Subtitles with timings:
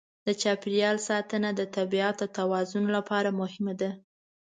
[0.27, 3.91] د چاپېریال ساتنه د طبیعت د توازن لپاره مهمه ده.